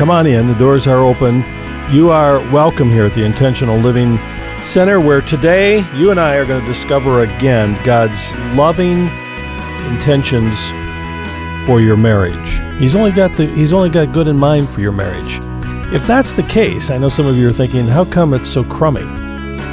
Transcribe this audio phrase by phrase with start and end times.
[0.00, 0.46] come on in.
[0.46, 1.44] The doors are open.
[1.92, 4.16] You are welcome here at the Intentional Living
[4.64, 9.08] Center, where today you and I are going to discover again God's loving
[9.92, 10.58] intentions
[11.66, 12.62] for your marriage.
[12.80, 15.38] He's only got the He's only got good in mind for your marriage.
[15.94, 18.64] If that's the case, I know some of you are thinking, how come it's so
[18.64, 19.04] crummy?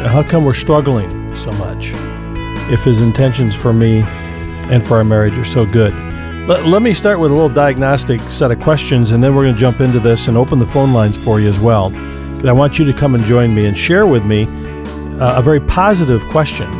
[0.09, 1.91] How come we're struggling so much?
[2.69, 4.03] If His intentions for me
[4.69, 5.93] and for our marriage are so good.
[6.47, 9.55] Let, let me start with a little diagnostic set of questions, and then we're going
[9.55, 11.93] to jump into this and open the phone lines for you as well.
[12.47, 14.45] I want you to come and join me and share with me
[15.19, 16.71] uh, a very positive question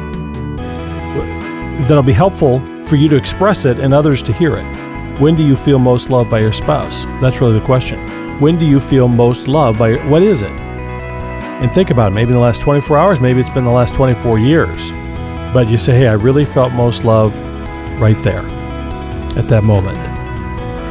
[1.82, 5.20] that'll be helpful for you to express it and others to hear it.
[5.20, 7.04] When do you feel most loved by your spouse?
[7.20, 8.00] That's really the question.
[8.40, 10.62] When do you feel most loved by what is it?
[10.62, 12.16] And think about it.
[12.16, 14.92] Maybe in the last 24 hours, maybe it's been the last 24 years.
[15.54, 17.38] But you say, hey, I really felt most love
[18.00, 18.48] right there
[19.38, 19.98] at that moment.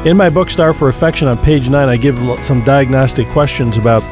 [0.06, 4.02] In my book, Starved for Affection, on page 9, I give some diagnostic questions about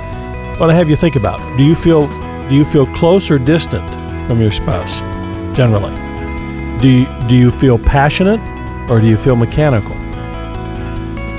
[0.59, 1.39] what I have you think about.
[1.57, 2.09] Do you feel
[2.49, 3.89] do you feel close or distant
[4.29, 5.01] from your spouse
[5.57, 5.95] generally?
[6.79, 8.41] Do you, do you feel passionate
[8.91, 9.97] or do you feel mechanical?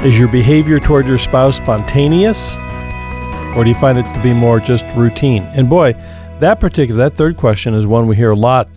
[0.04, 2.56] Is your behavior toward your spouse spontaneous
[3.56, 5.44] or do you find it to be more just routine?
[5.54, 5.94] And boy,
[6.40, 8.70] that particular that third question is one we hear a lot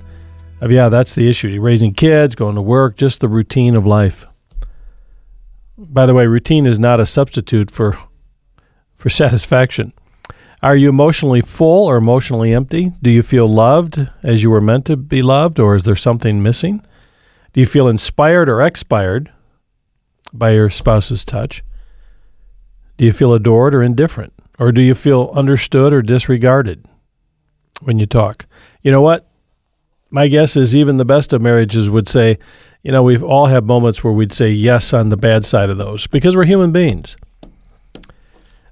[0.66, 1.48] yeah, that's the issue.
[1.48, 4.26] You're raising kids, going to work, just the routine of life.
[5.76, 7.96] By the way, routine is not a substitute for
[8.96, 9.92] for satisfaction.
[10.60, 12.92] Are you emotionally full or emotionally empty?
[13.00, 16.42] Do you feel loved as you were meant to be loved, or is there something
[16.42, 16.84] missing?
[17.52, 19.32] Do you feel inspired or expired
[20.32, 21.62] by your spouse's touch?
[22.96, 24.32] Do you feel adored or indifferent?
[24.58, 26.84] Or do you feel understood or disregarded
[27.80, 28.46] when you talk?
[28.82, 29.27] You know what?
[30.10, 32.38] My guess is even the best of marriages would say,
[32.82, 35.78] you know, we've all had moments where we'd say yes on the bad side of
[35.78, 37.16] those because we're human beings.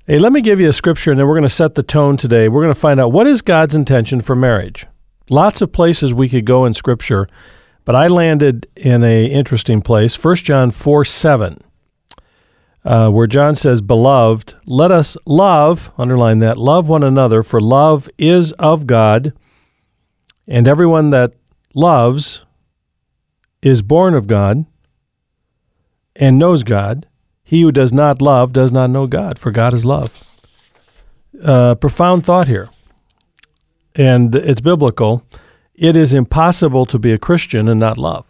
[0.06, 2.17] Hey, let me give you a scripture and then we're going to set the tone
[2.17, 2.48] today.
[2.48, 4.87] We're going to find out what is God's intention for marriage.
[5.28, 7.28] Lots of places we could go in scripture,
[7.84, 10.22] but I landed in a interesting place.
[10.22, 11.59] 1 John 4 7,
[12.84, 18.09] uh, where John says, Beloved, let us love, underline that, love one another, for love
[18.16, 19.32] is of God,
[20.49, 21.34] and everyone that
[21.75, 22.43] loves
[23.62, 24.65] is born of God
[26.15, 27.07] and knows God.
[27.43, 30.27] He who does not love does not know God, for God is love.
[31.43, 32.69] Uh, profound thought here.
[33.95, 35.23] And it's biblical.
[35.75, 38.27] It is impossible to be a Christian and not love.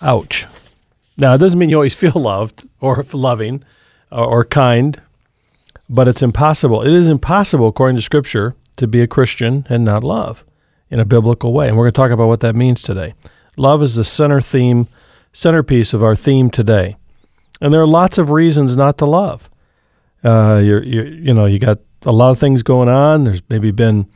[0.00, 0.46] Ouch.
[1.16, 3.64] Now, it doesn't mean you always feel loved or loving
[4.10, 5.00] or, or kind,
[5.88, 6.82] but it's impossible.
[6.82, 10.44] It is impossible, according to Scripture, to be a Christian and not love
[10.90, 11.68] in a biblical way.
[11.68, 13.14] And we're going to talk about what that means today.
[13.56, 14.88] Love is the center theme
[15.32, 16.96] centerpiece of our theme today.
[17.60, 19.50] And there are lots of reasons not to love.
[20.22, 23.24] Uh, you're, you're, you know, you got a lot of things going on.
[23.24, 24.06] There's maybe been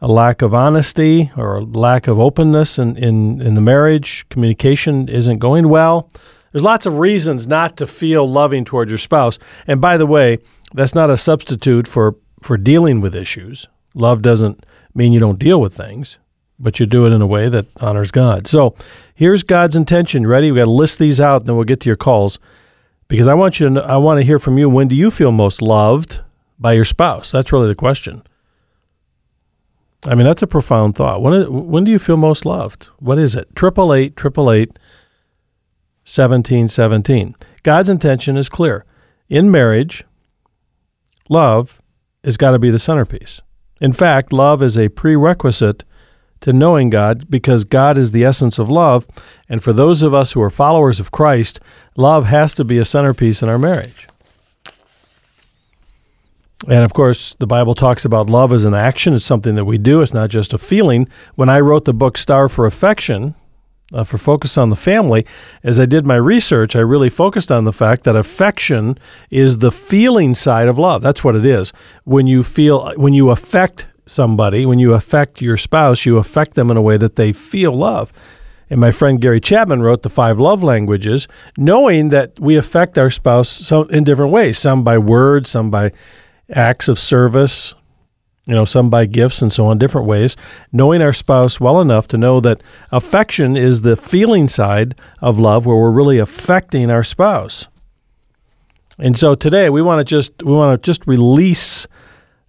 [0.00, 4.26] a lack of honesty or a lack of openness in, in, in the marriage.
[4.28, 6.10] Communication isn't going well.
[6.52, 9.38] There's lots of reasons not to feel loving towards your spouse.
[9.66, 10.38] And by the way,
[10.72, 13.66] that's not a substitute for, for dealing with issues.
[13.94, 16.18] Love doesn't mean you don't deal with things,
[16.58, 18.46] but you do it in a way that honors God.
[18.46, 18.74] So
[19.14, 20.26] here's God's intention.
[20.26, 20.50] Ready?
[20.50, 22.38] We got to list these out, then we'll get to your calls.
[23.06, 24.68] Because I want you to know, I want to hear from you.
[24.68, 26.20] When do you feel most loved
[26.58, 27.30] by your spouse?
[27.32, 28.22] That's really the question.
[30.06, 31.22] I mean, that's a profound thought.
[31.22, 32.84] When when do you feel most loved?
[32.98, 33.54] What is it?
[33.54, 34.78] Triple eight, triple eight,
[36.04, 37.34] seventeen, seventeen.
[37.62, 38.84] God's intention is clear.
[39.28, 40.04] In marriage,
[41.28, 41.80] love
[42.22, 43.40] has got to be the centerpiece.
[43.80, 45.84] In fact, love is a prerequisite
[46.40, 49.06] to knowing God because God is the essence of love.
[49.48, 51.58] And for those of us who are followers of Christ,
[51.96, 54.06] love has to be a centerpiece in our marriage.
[56.68, 59.14] And of course, the Bible talks about love as an action.
[59.14, 61.08] It's something that we do, it's not just a feeling.
[61.34, 63.34] When I wrote the book Starved for Affection,
[63.94, 65.24] uh, for Focus on the Family,
[65.62, 68.98] as I did my research, I really focused on the fact that affection
[69.30, 71.02] is the feeling side of love.
[71.02, 71.72] That's what it is.
[72.02, 76.70] When you feel, when you affect somebody, when you affect your spouse, you affect them
[76.70, 78.12] in a way that they feel love.
[78.68, 83.10] And my friend Gary Chapman wrote the five love languages, knowing that we affect our
[83.10, 85.92] spouse so in different ways, some by words, some by
[86.50, 87.74] acts of service,
[88.46, 90.36] you know, some by gifts and so on, different ways.
[90.70, 92.62] Knowing our spouse well enough to know that
[92.92, 97.66] affection is the feeling side of love where we're really affecting our spouse.
[98.98, 101.86] And so today we want to just we want to just release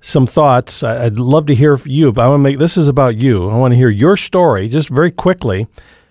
[0.02, 0.84] some thoughts.
[0.84, 2.12] I'd love to hear from you.
[2.12, 3.50] But I want to make this is about you.
[3.50, 5.68] I want to hear your story just very quickly.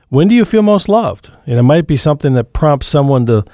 [0.08, 1.30] When do you feel most loved?
[1.46, 3.44] And it might be something that prompts someone to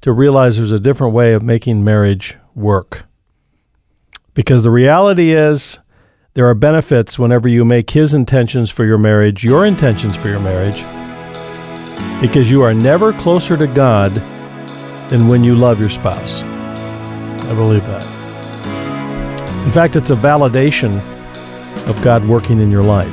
[0.00, 3.04] to realize there's a different way of making marriage work.
[4.34, 5.78] Because the reality is,
[6.34, 10.40] there are benefits whenever you make His intentions for your marriage your intentions for your
[10.40, 10.80] marriage,
[12.22, 14.12] because you are never closer to God
[15.10, 16.42] than when you love your spouse.
[16.42, 18.06] I believe that.
[19.66, 20.98] In fact, it's a validation
[21.86, 23.12] of God working in your life.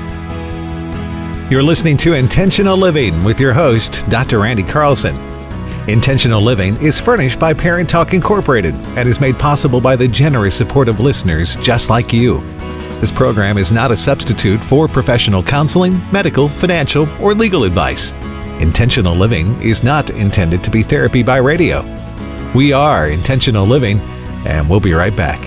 [1.51, 4.39] You're listening to Intentional Living with your host, Dr.
[4.39, 5.28] Randy Carlson.
[5.89, 10.55] Intentional Living is furnished by Parent Talk Incorporated and is made possible by the generous
[10.55, 12.41] support of listeners just like you.
[12.99, 18.11] This program is not a substitute for professional counseling, medical, financial, or legal advice.
[18.61, 21.81] Intentional Living is not intended to be therapy by radio.
[22.53, 23.99] We are Intentional Living,
[24.45, 25.39] and we'll be right back.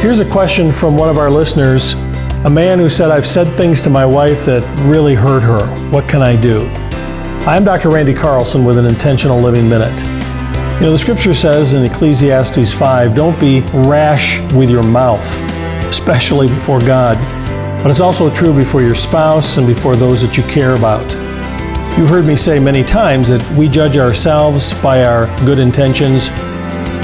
[0.00, 1.96] Here's a question from one of our listeners
[2.44, 5.64] a man who said, I've said things to my wife that really hurt her.
[5.90, 6.66] What can I do?
[7.46, 7.88] I'm Dr.
[7.88, 9.96] Randy Carlson with an Intentional Living Minute.
[10.80, 15.24] You know, the scripture says in Ecclesiastes 5 don't be rash with your mouth,
[15.88, 17.16] especially before God,
[17.80, 21.08] but it's also true before your spouse and before those that you care about.
[21.96, 26.28] You've heard me say many times that we judge ourselves by our good intentions,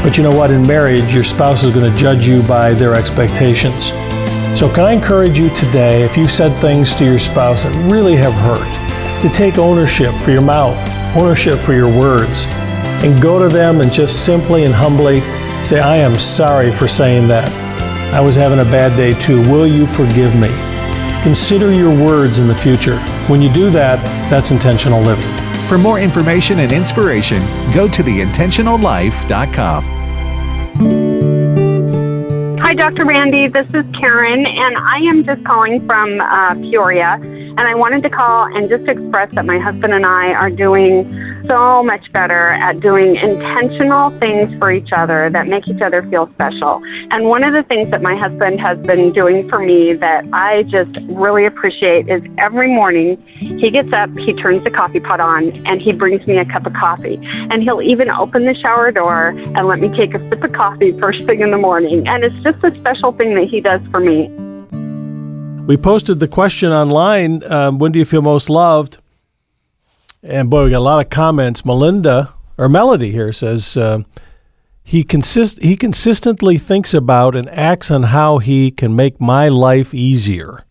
[0.02, 0.50] but you know what?
[0.50, 3.92] In marriage, your spouse is going to judge you by their expectations.
[4.56, 8.16] So, can I encourage you today, if you've said things to your spouse that really
[8.16, 10.78] have hurt, to take ownership for your mouth,
[11.16, 12.46] ownership for your words,
[13.04, 15.20] and go to them and just simply and humbly
[15.62, 17.48] say, I am sorry for saying that.
[18.14, 19.40] I was having a bad day too.
[19.50, 20.48] Will you forgive me?
[21.22, 22.98] Consider your words in the future.
[23.26, 25.26] When you do that, that's intentional living.
[25.66, 27.42] For more information and inspiration,
[27.74, 29.97] go to theintentionallife.com.
[32.68, 33.06] Hi, Dr.
[33.06, 33.48] Randy.
[33.48, 37.14] This is Karen, and I am just calling from uh, Peoria.
[37.14, 41.10] And I wanted to call and just express that my husband and I are doing
[41.46, 46.28] so much better at doing intentional things for each other that make each other feel
[46.34, 46.80] special.
[47.10, 50.64] And one of the things that my husband has been doing for me that I
[50.64, 55.50] just really appreciate is every morning he gets up, he turns the coffee pot on,
[55.66, 57.18] and he brings me a cup of coffee.
[57.22, 60.92] And he'll even open the shower door and let me take a sip of coffee
[60.98, 62.06] first thing in the morning.
[62.06, 64.28] And it's just a special thing that he does for me.
[65.66, 68.98] We posted the question online um, when do you feel most loved?
[70.22, 71.64] And boy, we got a lot of comments.
[71.64, 74.02] Melinda or Melody here says uh,
[74.82, 79.94] he consist he consistently thinks about and acts on how he can make my life
[79.94, 80.64] easier.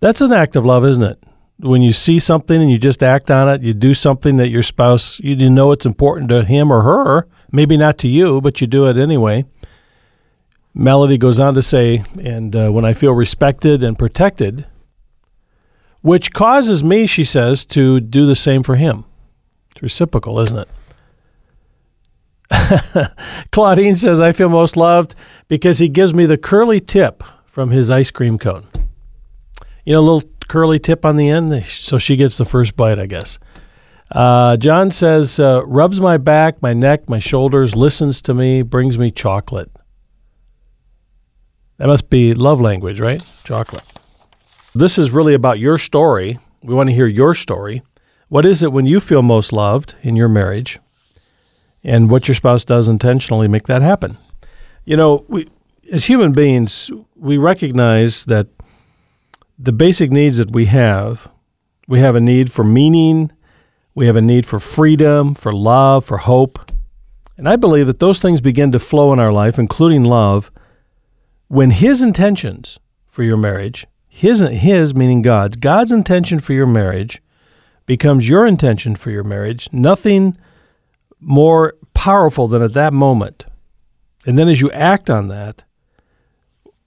[0.00, 1.22] That's an act of love, isn't it?
[1.58, 4.62] When you see something and you just act on it, you do something that your
[4.62, 8.66] spouse you know it's important to him or her, maybe not to you, but you
[8.66, 9.44] do it anyway.
[10.74, 14.66] Melody goes on to say, and uh, when I feel respected and protected,
[16.02, 19.04] which causes me, she says, to do the same for him.
[19.70, 20.68] It's reciprocal, isn't it?
[23.52, 25.14] Claudine says, I feel most loved
[25.48, 28.66] because he gives me the curly tip from his ice cream cone.
[29.84, 32.98] You know, a little curly tip on the end, so she gets the first bite,
[32.98, 33.38] I guess.
[34.10, 38.98] Uh, John says, uh, rubs my back, my neck, my shoulders, listens to me, brings
[38.98, 39.70] me chocolate.
[41.78, 43.24] That must be love language, right?
[43.44, 43.91] Chocolate.
[44.74, 46.38] This is really about your story.
[46.62, 47.82] We want to hear your story.
[48.28, 50.78] What is it when you feel most loved in your marriage?
[51.84, 54.16] And what your spouse does intentionally make that happen.
[54.86, 55.50] You know, we
[55.90, 58.46] as human beings, we recognize that
[59.58, 61.30] the basic needs that we have,
[61.86, 63.30] we have a need for meaning,
[63.94, 66.72] we have a need for freedom, for love, for hope.
[67.36, 70.50] And I believe that those things begin to flow in our life, including love,
[71.48, 77.22] when His intentions for your marriage his, his meaning God's, God's intention for your marriage
[77.86, 79.70] becomes your intention for your marriage.
[79.72, 80.36] Nothing
[81.18, 83.46] more powerful than at that moment.
[84.26, 85.64] And then as you act on that,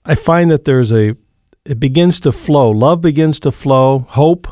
[0.04, 1.16] I find that there's a,
[1.64, 2.70] it begins to flow.
[2.70, 4.46] Love begins to flow, hope.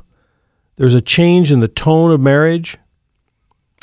[0.75, 2.77] There's a change in the tone of marriage.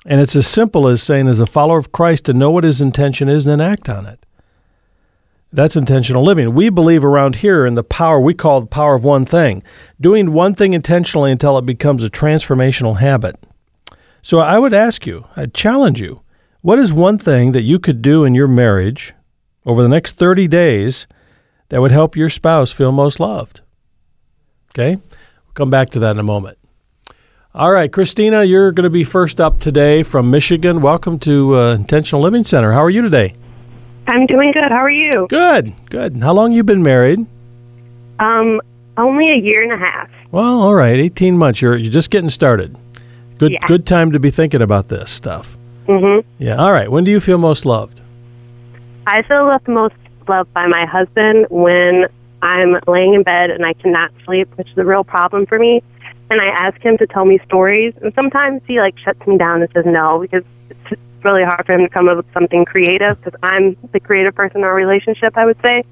[0.05, 2.81] And it's as simple as saying, as a follower of Christ, to know what his
[2.81, 4.25] intention is and then act on it.
[5.53, 6.53] That's intentional living.
[6.53, 9.63] We believe around here in the power we call the power of one thing,
[9.99, 13.35] doing one thing intentionally until it becomes a transformational habit.
[14.21, 16.21] So I would ask you, I'd challenge you,
[16.61, 19.13] what is one thing that you could do in your marriage
[19.65, 21.05] over the next 30 days
[21.67, 23.59] that would help your spouse feel most loved?
[24.69, 24.95] Okay?
[24.95, 26.59] We'll come back to that in a moment.
[27.53, 30.81] All right, Christina, you're going to be first up today from Michigan.
[30.81, 32.71] Welcome to uh, Intentional Living Center.
[32.71, 33.35] How are you today?
[34.11, 34.63] I'm doing good.
[34.69, 35.27] How are you?
[35.29, 36.17] Good, good.
[36.17, 37.25] How long you been married?
[38.19, 38.61] Um,
[38.97, 40.09] Only a year and a half.
[40.31, 41.61] Well, all right, 18 months.
[41.61, 42.75] You're you're just getting started.
[43.37, 43.65] Good Yeah.
[43.67, 45.55] good time to be thinking about this stuff.
[45.87, 46.27] Mm-hmm.
[46.43, 46.55] Yeah.
[46.55, 46.91] All right.
[46.91, 48.01] When do you feel most loved?
[49.07, 49.95] I feel left most
[50.27, 52.05] loved by my husband when
[52.41, 55.81] I'm laying in bed and I cannot sleep, which is a real problem for me.
[56.29, 59.61] And I ask him to tell me stories, and sometimes he like shuts me down
[59.61, 60.43] and says no because
[61.21, 64.33] it's really hard for him to come up with something creative because I'm the creative
[64.33, 65.37] person in our relationship.
[65.37, 65.83] I would say.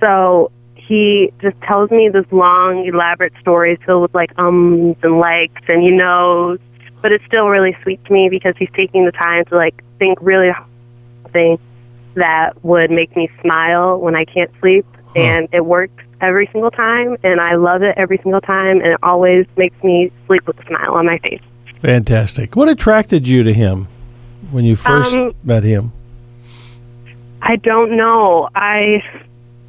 [0.00, 5.62] So he just tells me this long, elaborate stories filled with like ums and likes
[5.68, 6.58] and you knows,
[7.00, 10.18] but it's still really sweet to me because he's taking the time to like think
[10.20, 10.68] really hard
[11.32, 11.58] thing
[12.14, 17.16] that would make me smile when I can't sleep, and it works every single time,
[17.22, 20.66] and I love it every single time, and it always makes me sleep with a
[20.66, 21.42] smile on my face.
[21.80, 22.56] Fantastic.
[22.56, 23.86] What attracted you to him
[24.50, 25.92] when you first Um, met him?
[27.42, 28.48] I don't know.
[28.54, 29.02] I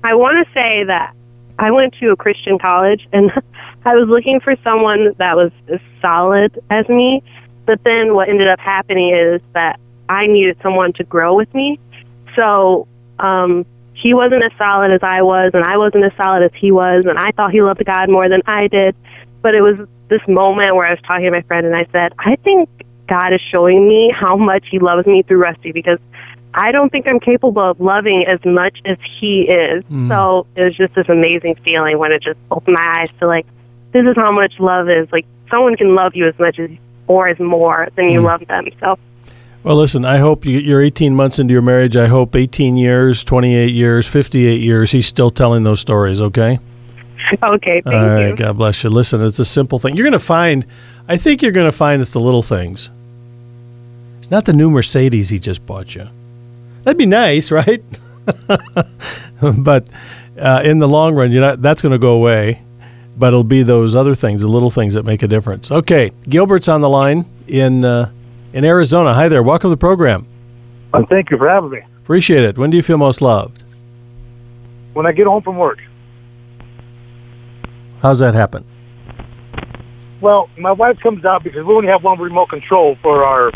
[0.04, 1.14] I want to say that
[1.60, 3.32] I went to a Christian college and
[3.86, 7.24] I was looking for someone that was as solid as me.
[7.66, 9.80] But then what ended up happening is that
[10.10, 11.80] I needed someone to grow with me.
[12.36, 12.88] So
[13.20, 16.72] um, he wasn't as solid as I was, and I wasn't as solid as he
[16.72, 18.96] was, and I thought he loved God more than I did.
[19.42, 22.14] But it was this moment where I was talking to my friend, and I said,
[22.20, 22.70] I think
[23.08, 26.00] God is showing me how much He loves me through Rusty because
[26.58, 29.84] I don't think I'm capable of loving as much as he is.
[29.86, 30.10] Hmm.
[30.10, 33.46] So it was just this amazing feeling when it just opened my eyes to like,
[33.92, 35.08] this is how much love is.
[35.12, 36.72] Like someone can love you as much as
[37.06, 38.26] or as more than you hmm.
[38.26, 38.68] love them.
[38.80, 38.98] So
[39.64, 41.96] Well, listen, I hope you, you're 18 months into your marriage.
[41.96, 46.58] I hope 18 years, 28 years, 58 years, he's still telling those stories, okay?
[47.44, 48.36] okay, thank All right, you.
[48.36, 48.90] God bless you.
[48.90, 49.96] Listen, it's a simple thing.
[49.96, 50.66] You're going to find,
[51.08, 52.90] I think you're going to find it's the little things.
[54.28, 56.06] It's not the new Mercedes he just bought you.
[56.84, 57.82] That'd be nice, right?
[59.62, 59.88] but
[60.38, 62.62] uh, in the long run, you're not, that's going to go away.
[63.18, 65.72] But it'll be those other things, the little things that make a difference.
[65.72, 68.12] Okay, Gilbert's on the line in uh,
[68.52, 69.14] in Arizona.
[69.14, 69.42] Hi there.
[69.42, 70.28] Welcome to the program.
[70.94, 71.80] Uh, thank you for having me.
[72.04, 72.58] Appreciate it.
[72.58, 73.64] When do you feel most loved?
[74.92, 75.80] When I get home from work,
[78.02, 78.66] How's that happen?
[80.20, 83.52] well, my wife comes out because we only have one remote control for our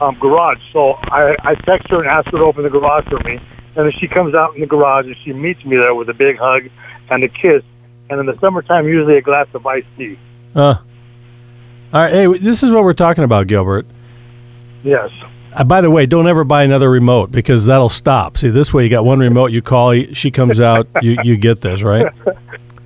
[0.00, 0.58] um, garage.
[0.72, 3.40] So I, I text her and ask her to open the garage for me.
[3.76, 6.14] And then she comes out in the garage and she meets me there with a
[6.14, 6.68] big hug
[7.10, 7.62] and a kiss.
[8.08, 10.18] And in the summertime, usually a glass of iced tea.
[10.54, 10.76] Uh,
[11.92, 12.12] all right.
[12.12, 13.86] Hey, this is what we're talking about, Gilbert.
[14.82, 15.10] Yes.
[15.52, 18.38] Uh, by the way, don't ever buy another remote because that'll stop.
[18.38, 19.52] See, this way you got one remote.
[19.52, 20.86] You call, she comes out.
[21.02, 22.06] you you get this right?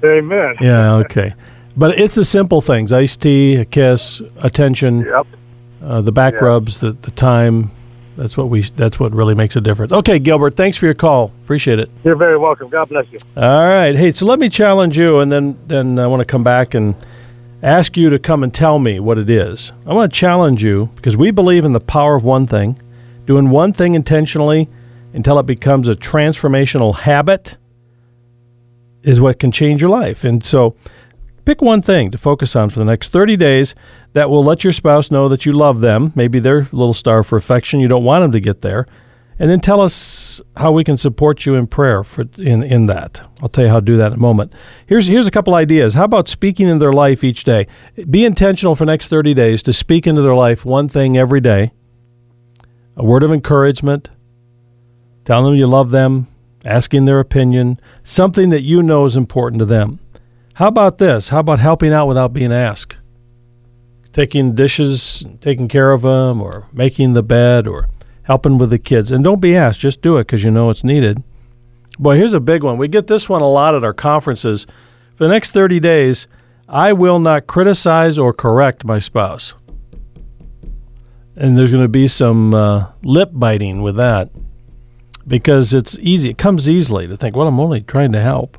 [0.05, 0.55] Amen.
[0.61, 0.95] Yeah.
[0.95, 1.35] Okay.
[1.76, 5.26] But it's the simple things: iced tea, a kiss, attention, Yep.
[5.82, 6.44] Uh, the back Yeah.
[6.46, 7.70] rubs, the the time.
[8.16, 8.62] That's what we.
[8.62, 9.92] That's what really makes a difference.
[9.92, 10.54] Okay, Gilbert.
[10.54, 11.32] Thanks for your call.
[11.44, 11.88] Appreciate it.
[12.04, 12.68] You're very welcome.
[12.68, 13.18] God bless you.
[13.37, 13.94] All right.
[13.96, 16.94] Hey, so let me challenge you, and then then I want to come back and
[17.62, 19.72] ask you to come and tell me what it is.
[19.87, 22.78] I want to challenge you because we believe in the power of one thing,
[23.26, 24.68] doing one thing intentionally
[25.14, 27.56] until it becomes a transformational habit
[29.02, 30.25] is what can change your life.
[30.25, 30.75] And so
[31.50, 33.75] pick one thing to focus on for the next 30 days
[34.12, 36.12] that will let your spouse know that you love them.
[36.14, 37.80] Maybe they're a little star for affection.
[37.80, 38.87] You don't want them to get there.
[39.37, 43.23] And then tell us how we can support you in prayer for in, in that.
[43.42, 44.52] I'll tell you how to do that in a moment.
[44.87, 45.95] Here's here's a couple ideas.
[45.95, 47.66] How about speaking into their life each day?
[48.09, 51.73] Be intentional for next 30 days to speak into their life one thing every day.
[52.97, 54.09] A word of encouragement,
[55.25, 56.28] telling them you love them,
[56.64, 59.99] asking their opinion, something that you know is important to them.
[60.54, 61.28] How about this?
[61.28, 62.97] How about helping out without being asked?
[64.12, 67.88] Taking dishes, taking care of them, or making the bed, or
[68.25, 69.11] helping with the kids.
[69.11, 71.23] And don't be asked, just do it because you know it's needed.
[71.99, 72.78] Boy, here's a big one.
[72.78, 74.66] We get this one a lot at our conferences.
[75.16, 76.26] For the next 30 days,
[76.69, 79.54] I will not criticize or correct my spouse.
[81.37, 84.30] And there's going to be some uh, lip biting with that
[85.26, 86.30] because it's easy.
[86.30, 88.57] It comes easily to think, well, I'm only trying to help.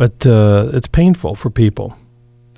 [0.00, 1.94] But uh, it's painful for people.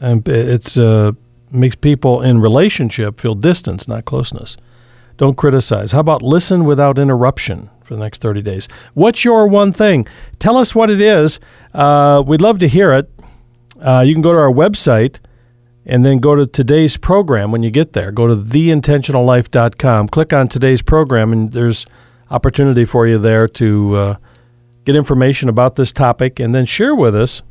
[0.01, 1.11] And it's uh,
[1.51, 4.57] makes people in relationship feel distance, not closeness.
[5.17, 5.91] Don't criticize.
[5.91, 8.69] How about listen without interruption for the next 30 days?
[8.95, 10.07] What's your one thing?
[10.39, 11.41] Tell us what it is.
[11.75, 13.11] Uh, we'd love to hear it.
[13.81, 15.19] Uh, you can go to our website
[15.85, 18.13] and then go to today's program when you get there.
[18.13, 20.11] Go to theintentionallife.com.
[20.11, 21.87] Click on today's program, and there's
[22.31, 24.17] opportunity for you there to uh,
[24.85, 27.43] get information about this topic and then share with us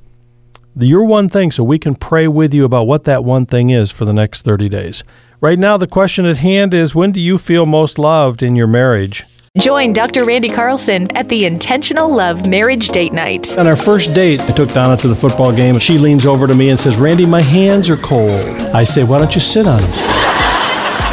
[0.75, 3.69] the, your one thing so we can pray with you about what that one thing
[3.69, 5.03] is for the next 30 days.
[5.39, 8.67] Right now, the question at hand is when do you feel most loved in your
[8.67, 9.25] marriage?
[9.59, 10.23] Join Dr.
[10.23, 13.57] Randy Carlson at the Intentional Love Marriage Date Night.
[13.57, 15.75] On our first date, I took Donna to the football game.
[15.75, 18.31] And she leans over to me and says, Randy, my hands are cold.
[18.73, 20.40] I say, Why don't you sit on them?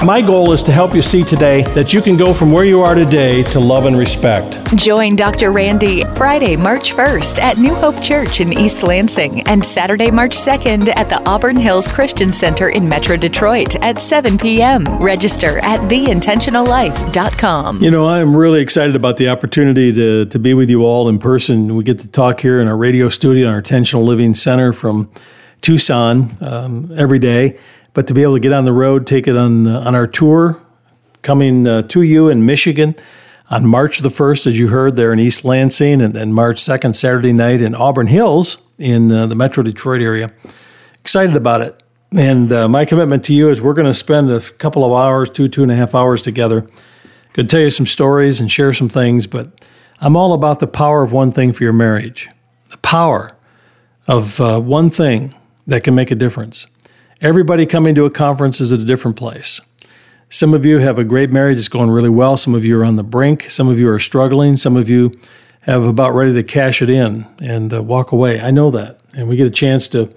[0.05, 2.83] My goal is to help you see today that you can go from where you
[2.83, 4.65] are today to love and respect.
[4.77, 5.51] Join Dr.
[5.51, 10.97] Randy Friday, March 1st at New Hope Church in East Lansing and Saturday, March 2nd
[10.97, 14.85] at the Auburn Hills Christian Center in Metro Detroit at 7 p.m.
[15.01, 17.83] Register at theintentionallife.com.
[17.83, 21.19] You know, I'm really excited about the opportunity to, to be with you all in
[21.19, 21.75] person.
[21.75, 25.11] We get to talk here in our radio studio in our Intentional Living Center from
[25.61, 27.59] Tucson um, every day.
[27.99, 30.07] But to be able to get on the road, take it on uh, on our
[30.07, 30.63] tour,
[31.23, 32.95] coming uh, to you in Michigan
[33.51, 36.95] on March the 1st, as you heard, there in East Lansing, and then March 2nd,
[36.95, 40.33] Saturday night in Auburn Hills in uh, the Metro Detroit area.
[41.01, 41.83] Excited about it.
[42.13, 45.29] And uh, my commitment to you is we're going to spend a couple of hours,
[45.29, 46.69] two, two and a half hours together.
[47.35, 49.67] To tell you some stories and share some things, but
[50.01, 52.29] I'm all about the power of one thing for your marriage.
[52.71, 53.37] The power
[54.07, 55.35] of uh, one thing
[55.67, 56.69] that can make a difference.
[57.21, 59.61] Everybody coming to a conference is at a different place.
[60.31, 62.37] Some of you have a great marriage, it's going really well.
[62.37, 63.51] Some of you are on the brink.
[63.51, 64.57] Some of you are struggling.
[64.57, 65.19] Some of you
[65.63, 68.41] have about ready to cash it in and uh, walk away.
[68.41, 69.01] I know that.
[69.17, 70.15] And we get a chance to,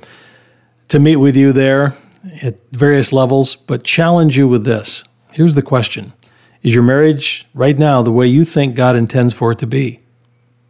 [0.90, 1.98] to meet with you there
[2.44, 5.04] at various levels, but challenge you with this.
[5.34, 6.14] Here's the question
[6.62, 10.02] Is your marriage right now the way you think God intends for it to be?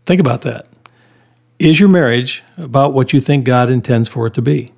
[0.05, 0.69] Think about that.
[1.59, 4.71] Is your marriage about what you think God intends for it to be?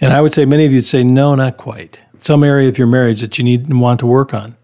[0.00, 2.00] And I would say many of you would say, no, not quite.
[2.18, 4.56] Some area of your marriage that you need and want to work on.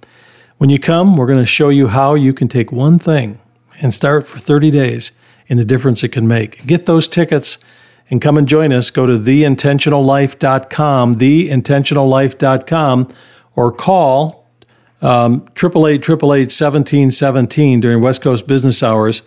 [0.58, 3.38] When you come, we're going to show you how you can take one thing
[3.80, 5.12] and start for 30 days
[5.48, 6.66] in the difference it can make.
[6.66, 7.58] Get those tickets
[8.08, 8.90] and come and join us.
[8.90, 13.14] Go to theintentionallife.com, theintentionallife.com,
[13.54, 14.46] or call
[15.02, 19.20] um, 888 during West Coast business hours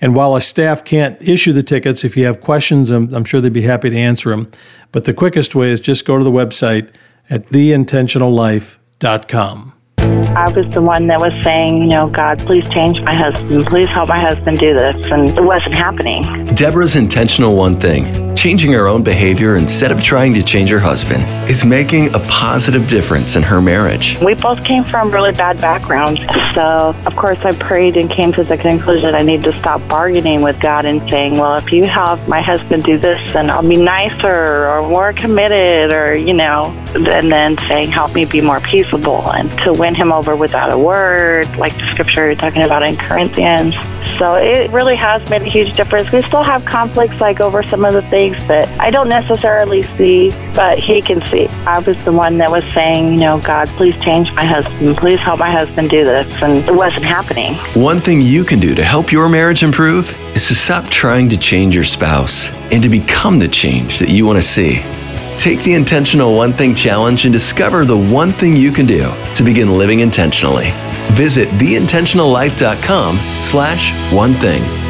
[0.00, 3.40] and while a staff can't issue the tickets, if you have questions, I'm, I'm, sure
[3.40, 4.50] they'd be happy to answer them.
[4.92, 6.90] But the quickest way is just go to the website
[7.28, 9.74] at theintentionallife.com.
[9.98, 13.66] I was the one that was saying, you know, God, please change my husband.
[13.66, 14.94] Please help my husband do this.
[15.10, 16.22] And it wasn't happening.
[16.54, 21.24] Deborah's intentional one thing, changing her own behavior instead of trying to change her husband,
[21.50, 24.16] is making a positive difference in her marriage.
[24.20, 26.20] We both came from really bad backgrounds.
[26.54, 30.40] So, of course, I prayed and came to the conclusion I need to stop bargaining
[30.42, 33.76] with God and saying, well, if you help my husband do this, then I'll be
[33.76, 39.32] nicer or more committed or, you know, and then saying, help me be more peaceable
[39.32, 42.96] and to win him over without a word, like the scripture you're talking about in
[42.96, 43.74] Corinthians.
[44.18, 46.10] So it really has made a huge difference.
[46.10, 50.30] We still have conflicts like over some of the things that I don't necessarily see,
[50.54, 51.46] but he can see.
[51.66, 54.96] I was the one that was saying, you know, God, please change my husband.
[54.96, 56.42] Please help my husband do this.
[56.42, 57.54] And it wasn't happening.
[57.74, 61.36] One thing you can do to help your marriage improve is to stop trying to
[61.36, 64.82] change your spouse and to become the change that you want to see.
[65.36, 69.44] Take the Intentional One Thing Challenge and discover the one thing you can do to
[69.44, 70.72] begin living intentionally.
[71.12, 74.87] Visit theintentionallife.com slash one thing.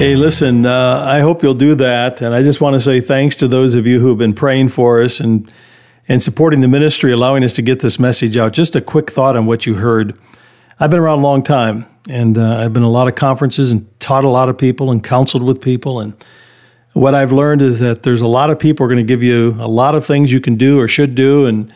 [0.00, 2.22] Hey, listen, uh, I hope you'll do that.
[2.22, 4.68] And I just want to say thanks to those of you who have been praying
[4.68, 5.52] for us and,
[6.08, 8.54] and supporting the ministry, allowing us to get this message out.
[8.54, 10.18] Just a quick thought on what you heard.
[10.78, 14.00] I've been around a long time, and uh, I've been a lot of conferences and
[14.00, 16.00] taught a lot of people and counseled with people.
[16.00, 16.16] And
[16.94, 19.54] what I've learned is that there's a lot of people are going to give you
[19.60, 21.70] a lot of things you can do or should do, and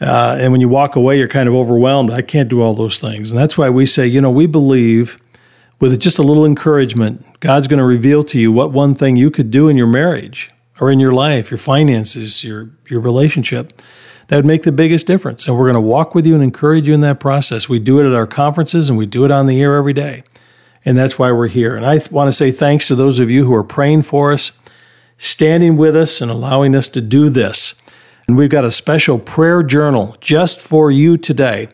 [0.00, 2.12] uh, and when you walk away, you're kind of overwhelmed.
[2.12, 5.18] I can't do all those things, and that's why we say, you know, we believe
[5.84, 9.30] with just a little encouragement, God's going to reveal to you what one thing you
[9.30, 13.82] could do in your marriage or in your life, your finances, your your relationship
[14.28, 15.46] that would make the biggest difference.
[15.46, 17.68] And we're going to walk with you and encourage you in that process.
[17.68, 20.22] We do it at our conferences and we do it on the air every day.
[20.86, 21.76] And that's why we're here.
[21.76, 24.32] And I th- want to say thanks to those of you who are praying for
[24.32, 24.58] us,
[25.18, 27.74] standing with us, and allowing us to do this.
[28.26, 31.68] And we've got a special prayer journal just for you today.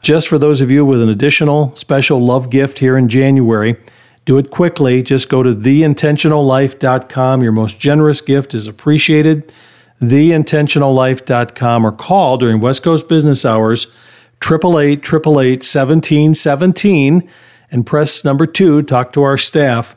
[0.00, 3.76] Just for those of you with an additional special love gift here in January,
[4.24, 5.02] do it quickly.
[5.02, 7.42] Just go to theintentionallife.com.
[7.42, 9.52] Your most generous gift is appreciated.
[10.00, 13.94] Theintentionallife.com or call during West Coast business hours,
[14.42, 17.28] 888 888 1717
[17.70, 19.94] and press number two, talk to our staff.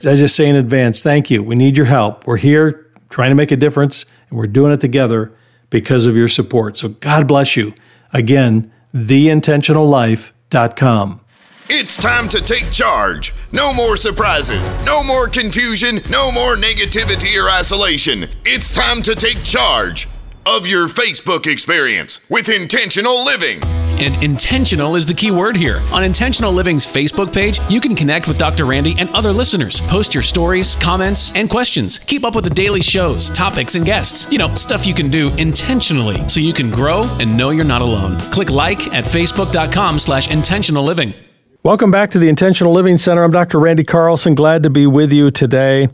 [0.00, 1.42] As I just say in advance, thank you.
[1.42, 2.26] We need your help.
[2.26, 5.32] We're here trying to make a difference, and we're doing it together
[5.70, 6.76] because of your support.
[6.76, 7.72] So God bless you.
[8.12, 11.20] Again, theintentionallife.com.
[11.68, 13.32] It's time to take charge.
[13.52, 18.28] No more surprises, no more confusion, no more negativity or isolation.
[18.44, 20.08] It's time to take charge
[20.46, 23.60] of your Facebook experience with intentional living.
[23.98, 25.82] And intentional is the key word here.
[25.90, 28.66] On Intentional Living's Facebook page, you can connect with Dr.
[28.66, 29.80] Randy and other listeners.
[29.80, 31.98] Post your stories, comments, and questions.
[31.98, 34.30] Keep up with the daily shows, topics, and guests.
[34.30, 37.80] You know, stuff you can do intentionally so you can grow and know you're not
[37.80, 38.18] alone.
[38.32, 41.14] Click like at facebook.com slash intentional living.
[41.62, 43.24] Welcome back to the Intentional Living Center.
[43.24, 43.58] I'm Dr.
[43.58, 44.34] Randy Carlson.
[44.34, 45.88] Glad to be with you today.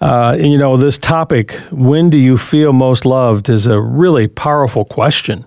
[0.00, 4.26] Uh, and you know, this topic, when do you feel most loved, is a really
[4.26, 5.44] powerful question.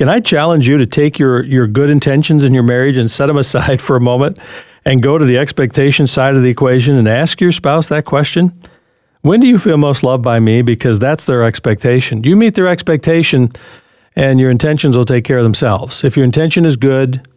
[0.00, 3.26] Can I challenge you to take your, your good intentions in your marriage and set
[3.26, 4.38] them aside for a moment
[4.86, 8.58] and go to the expectation side of the equation and ask your spouse that question?
[9.20, 10.62] When do you feel most loved by me?
[10.62, 12.24] Because that's their expectation.
[12.24, 13.52] You meet their expectation,
[14.16, 16.02] and your intentions will take care of themselves.
[16.02, 17.28] If your intention is good,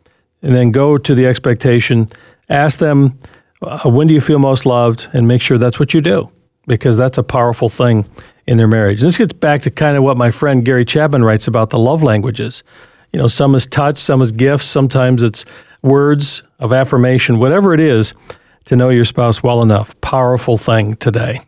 [0.41, 2.07] and then go to the expectation,
[2.47, 3.19] ask them,
[3.61, 6.29] uh, when do you feel most loved, and make sure that's what you do,
[6.65, 8.05] because that's a powerful thing
[8.47, 9.01] in their marriage.
[9.01, 12.03] This gets back to kind of what my friend Gary Chapman writes about the love
[12.03, 12.63] languages.
[13.11, 15.45] You know, some is touch, some is gifts, sometimes it's
[15.81, 18.13] words of affirmation, whatever it is,
[18.65, 19.99] to know your spouse well enough.
[20.01, 21.41] Powerful thing today.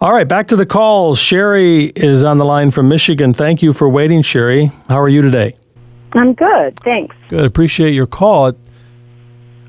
[0.00, 1.18] All right, back to the calls.
[1.18, 3.34] Sherry is on the line from Michigan.
[3.34, 4.70] Thank you for waiting, Sherry.
[4.88, 5.56] How are you today?
[6.12, 7.14] I'm good, thanks.
[7.28, 7.44] Good.
[7.44, 8.52] Appreciate your call.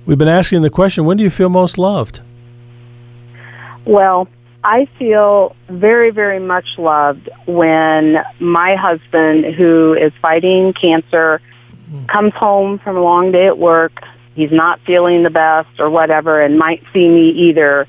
[0.05, 2.21] We've been asking the question when do you feel most loved?
[3.85, 4.27] Well,
[4.67, 11.39] I feel very, very much loved when my husband, who is fighting cancer,
[12.09, 13.93] comes home from a long day at work.
[14.35, 17.87] He's not feeling the best or whatever, and might see me either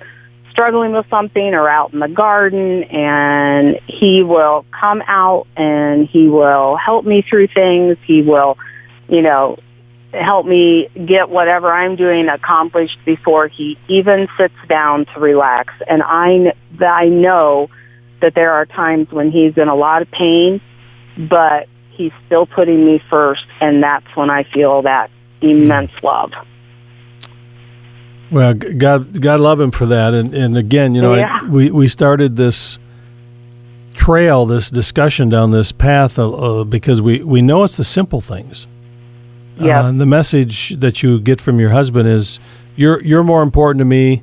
[0.53, 6.29] struggling with something or out in the garden and he will come out and he
[6.29, 7.97] will help me through things.
[8.05, 8.57] He will,
[9.09, 9.59] you know,
[10.13, 15.75] help me get whatever I'm doing accomplished before he even sits down to relax.
[15.87, 17.69] And I, I know
[18.21, 20.61] that there are times when he's in a lot of pain,
[21.17, 26.33] but he's still putting me first, and that's when I feel that immense love.
[28.31, 30.15] Well, God, God love him for that.
[30.15, 31.41] And and again, you know, Yeah.
[31.43, 32.79] I, we we started this
[33.95, 38.21] trail, this discussion down this path, uh, uh, because we we know it's the simple
[38.21, 38.67] things.
[39.61, 39.85] Yep.
[39.85, 42.39] Uh, and the message that you get from your husband is,
[42.77, 44.23] you're you're more important to me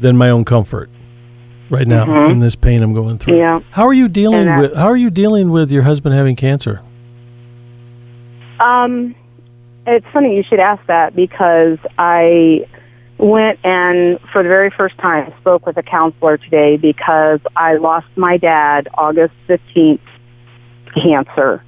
[0.00, 0.88] than my own comfort
[1.70, 2.30] right now Mhm.
[2.32, 3.38] in this pain I'm going through.
[3.38, 3.60] Yeah.
[3.70, 6.80] How are you dealing that- with How are you dealing with your husband having cancer?
[8.60, 9.14] Um,
[9.86, 12.66] it's funny you should ask that because I
[13.18, 18.06] went and for the very first time spoke with a counselor today because I lost
[18.16, 20.00] my dad August 15th
[20.94, 21.62] cancer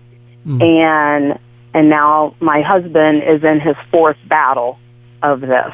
[0.47, 1.39] and
[1.75, 4.79] and now my husband is in his fourth battle
[5.23, 5.73] of this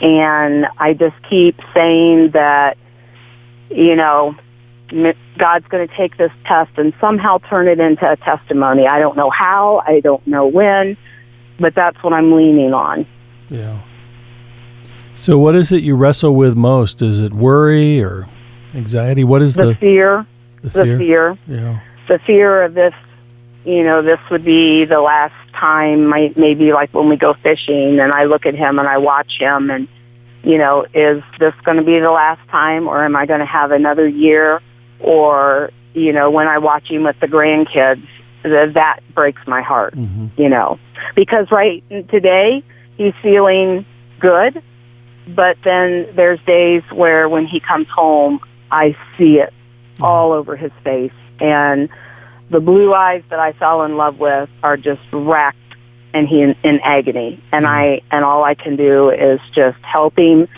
[0.00, 2.76] and I just keep saying that
[3.70, 4.34] you know
[5.36, 8.86] God's going to take this test and somehow turn it into a testimony.
[8.86, 10.96] I don't know how, I don't know when,
[11.60, 13.06] but that's what I'm leaning on.
[13.50, 13.82] Yeah.
[15.14, 17.02] So, what is it you wrestle with most?
[17.02, 18.28] Is it worry or
[18.74, 19.24] anxiety?
[19.24, 20.26] What is The, the fear,
[20.62, 20.98] the the fear?
[20.98, 21.80] fear, Yeah.
[22.08, 22.94] the fear of this,
[23.64, 27.98] you know, this would be the last time, might maybe like when we go fishing
[28.00, 29.88] and I look at him and I watch him and,
[30.42, 33.46] you know, is this going to be the last time or am I going to
[33.46, 34.62] have another year?
[35.00, 38.06] Or, you know, when I watch him with the grandkids,
[38.42, 40.28] th- that breaks my heart, mm-hmm.
[40.40, 40.78] you know,
[41.14, 42.62] because right today
[42.96, 43.84] he's feeling
[44.20, 44.62] good,
[45.28, 48.40] but then there's days where when he comes home,
[48.70, 49.52] I see it
[49.94, 50.04] mm-hmm.
[50.04, 51.12] all over his face.
[51.40, 51.88] And
[52.50, 55.56] the blue eyes that I fell in love with are just racked
[56.14, 60.18] and he in, in agony and I and all I can do is just help
[60.18, 60.48] him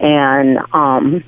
[0.00, 1.22] and um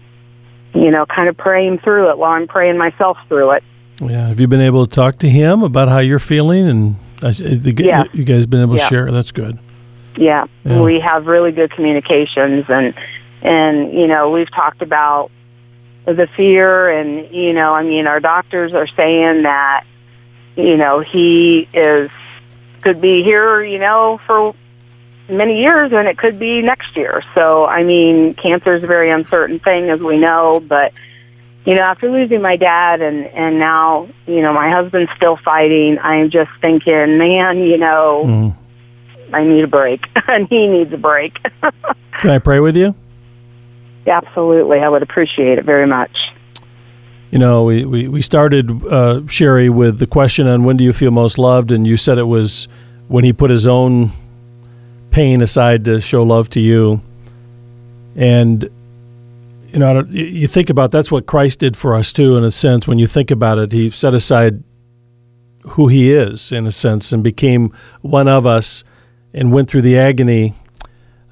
[0.75, 3.65] you know kind of praying through it while I'm praying myself through it.
[4.01, 4.29] Yeah.
[4.29, 6.67] Have you been able to talk to him about how you're feeling?
[6.67, 8.05] And uh, the, Yeah.
[8.13, 8.89] you guys been able to Yeah.
[8.89, 9.13] share?
[9.13, 9.59] That's good.
[10.17, 10.47] Yeah.
[10.65, 10.81] Yeah.
[10.81, 12.95] We have really good communications and
[13.43, 15.31] and you know, we've talked about
[16.07, 19.85] the fear and you know, I mean our doctors are saying that
[20.57, 22.11] you know, he is
[22.83, 24.55] could be here, you know, for
[25.29, 27.23] many years and it could be next year.
[27.35, 30.93] So, I mean, cancer is a very uncertain thing as we know, but
[31.65, 35.99] you know, after losing my dad and and now, you know, my husband's still fighting,
[35.99, 38.57] I'm just thinking, man, you know, Mm.
[39.33, 41.39] I need a break, and he needs a break.
[42.19, 42.95] Can I pray with you?
[44.07, 46.17] Absolutely, I would appreciate it very much.
[47.31, 50.93] You know, we, we, we started, uh, Sherry, with the question on when do you
[50.93, 51.71] feel most loved?
[51.71, 52.67] And you said it was
[53.09, 54.11] when he put his own
[55.11, 57.01] pain aside to show love to you.
[58.17, 58.65] And,
[59.73, 62.89] you know, you think about that's what Christ did for us too, in a sense.
[62.89, 64.65] When you think about it, he set aside
[65.63, 68.85] who He is, in a sense, and became one of us
[69.33, 70.55] and went through the agony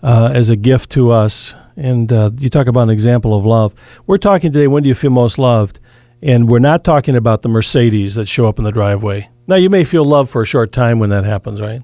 [0.03, 1.55] uh, as a gift to us.
[1.77, 3.75] And uh, you talk about an example of love.
[4.07, 5.81] We're talking today, when do you feel most loved?
[6.23, 9.29] And we're not talking about the Mercedes that show up in the driveway.
[9.47, 11.83] Now, you may feel love for a short time when that happens, right?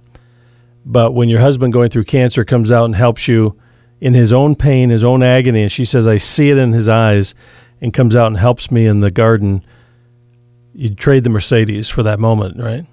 [0.84, 3.58] But when your husband going through cancer comes out and helps you
[4.00, 6.88] in his own pain, his own agony, and she says, I see it in his
[6.88, 7.34] eyes,
[7.80, 9.64] and comes out and helps me in the garden,
[10.74, 12.86] you'd trade the Mercedes for that moment, right?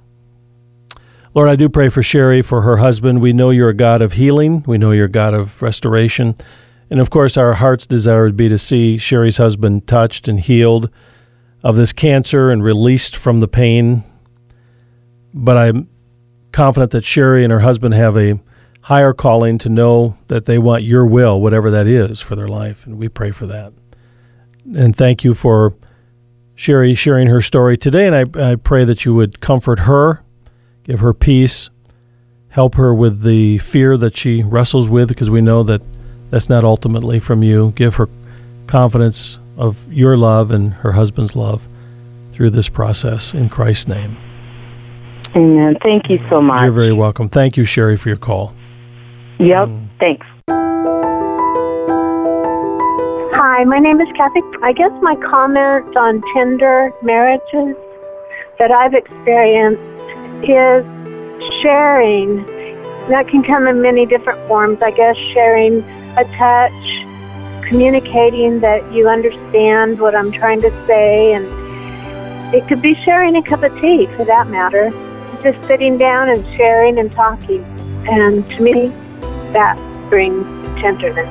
[1.33, 3.21] Lord, I do pray for Sherry, for her husband.
[3.21, 6.35] We know you're a God of healing, we know you're a God of restoration.
[6.89, 10.89] And of course, our heart's desire would be to see Sherry's husband touched and healed
[11.63, 14.03] of this cancer and released from the pain.
[15.33, 15.87] But I'm
[16.51, 18.39] confident that Sherry and her husband have a
[18.81, 22.85] higher calling to know that they want your will, whatever that is, for their life.
[22.85, 23.73] And we pray for that.
[24.75, 25.75] And thank you for
[26.55, 28.07] Sherry sharing her story today.
[28.07, 30.23] And I, I pray that you would comfort her,
[30.83, 31.69] give her peace,
[32.49, 35.81] help her with the fear that she wrestles with, because we know that
[36.29, 37.71] that's not ultimately from you.
[37.75, 38.09] Give her
[38.67, 41.67] confidence of your love and her husband's love
[42.31, 44.17] through this process in Christ's name.
[45.35, 45.77] Amen.
[45.81, 46.61] Thank you so much.
[46.61, 47.29] You're very welcome.
[47.29, 48.53] Thank you, Sherry, for your call.
[49.39, 49.69] Yep.
[49.69, 49.87] Mm.
[49.99, 50.27] Thanks.
[53.33, 54.41] Hi, my name is Kathy.
[54.61, 57.75] I guess my comment on tender marriages
[58.59, 59.81] that I've experienced
[60.49, 60.85] is
[61.61, 62.45] sharing.
[63.09, 64.81] That can come in many different forms.
[64.81, 65.81] I guess sharing
[66.17, 67.05] a touch,
[67.71, 71.45] communicating that you understand what I'm trying to say, and
[72.53, 74.91] it could be sharing a cup of tea for that matter.
[75.41, 77.63] Just sitting down and sharing and talking.
[78.09, 78.87] And to me,
[79.53, 79.77] that
[80.09, 80.45] brings
[80.81, 81.29] tenderness.